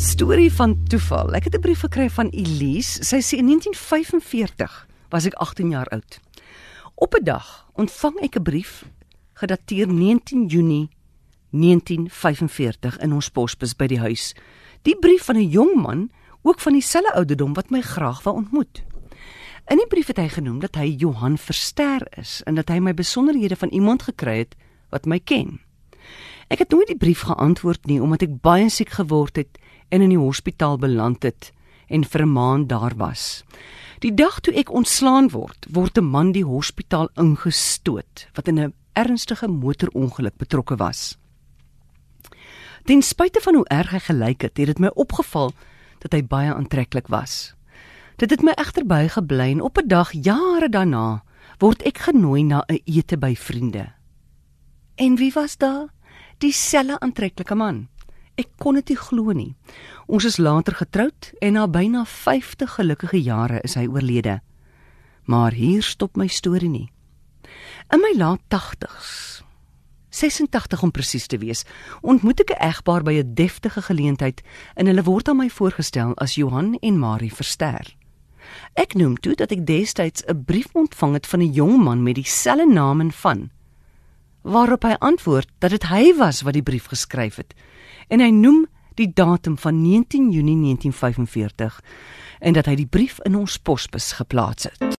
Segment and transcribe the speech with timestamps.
[0.00, 1.34] Storie van toeval.
[1.36, 3.04] Ek het 'n brief gekry van Elise.
[3.04, 6.20] Sy sê in 1945 was ek 18 jaar oud.
[6.94, 8.84] Op 'n dag ontvang ek 'n brief
[9.32, 10.88] gedateer 19 Junie
[11.50, 14.34] 1945 in ons posbus by die huis.
[14.82, 16.10] Die brief van 'n jong man,
[16.42, 18.82] ook van dieselfde ouderdom wat my graag wou ontmoet.
[19.66, 22.94] In die brief het hy genoem dat hy Johan Verster is en dat hy my
[22.94, 24.56] besonderhede van iemand gekry het
[24.88, 25.60] wat my ken.
[26.50, 29.58] Ek het nooit die brief geantwoord nie omdat ek baie siek geword het
[29.94, 31.52] en in die hospitaal beland het
[31.86, 33.44] en vir 'n maand daar was.
[34.00, 38.74] Die dag toe ek ontslaan word, word 'n man die hospitaal ingestoot wat in 'n
[38.92, 41.18] ernstige motorongeluk betrokke was.
[42.84, 45.52] Ten spyte van hoe erg hy gelyk het, het dit my opgeval
[45.98, 47.54] dat hy baie aantreklik was.
[48.16, 51.22] Dit het my egter bygebly en op 'n dag jare daarna
[51.58, 53.92] word ek genooi na 'n ete by vriende.
[54.96, 55.99] En wie was daar?
[56.40, 57.82] Dieselfde aantreklike man.
[58.40, 59.50] Ek kon dit nie glo nie.
[60.08, 64.38] Ons is later getroud en na byna 50 gelukkige jare is hy oorlede.
[65.28, 66.88] Maar hier stop my storie nie.
[67.92, 69.42] In my laat 80s,
[70.16, 71.66] 86 om presies te wees,
[72.00, 74.40] ontmoet ek 'n egpaar by 'n deftige geleentheid
[74.76, 77.84] en hulle word aan my voorgestel as Johan en Marie Verster.
[78.74, 82.14] Ek noem toe dat ek destyds 'n brief ontvang het van 'n jong man met
[82.14, 83.50] dieselfde naam en van
[84.42, 87.54] waarop hy antwoord dat dit hy was wat die brief geskryf het
[88.08, 88.66] en hy noem
[89.00, 91.80] die datum van 19 Junie 1945
[92.40, 94.98] en dat hy die brief in ons posbus geplaas het.